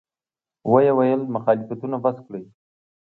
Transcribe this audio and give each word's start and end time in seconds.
ویې 0.71 0.93
ویل: 0.97 1.21
مخالفتونه 1.35 1.95
بس 2.03 2.17
کړئ. 2.25 2.43